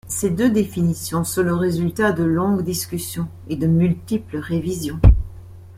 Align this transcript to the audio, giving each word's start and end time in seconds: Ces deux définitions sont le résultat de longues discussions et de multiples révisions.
Ces 0.07 0.31
deux 0.31 0.49
définitions 0.49 1.23
sont 1.23 1.43
le 1.43 1.53
résultat 1.53 2.11
de 2.11 2.23
longues 2.23 2.63
discussions 2.63 3.27
et 3.49 3.55
de 3.55 3.67
multiples 3.67 4.37
révisions. 4.37 4.99